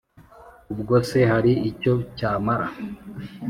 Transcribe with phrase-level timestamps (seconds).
[0.73, 2.67] Ubwo se hari icyo cyamara